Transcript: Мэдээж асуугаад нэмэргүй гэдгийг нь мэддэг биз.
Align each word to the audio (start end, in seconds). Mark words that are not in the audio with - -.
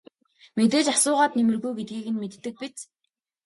Мэдээж 0.57 0.87
асуугаад 0.93 1.31
нэмэргүй 1.37 1.71
гэдгийг 1.77 2.07
нь 2.11 2.19
мэддэг 2.21 2.55
биз. 2.61 2.77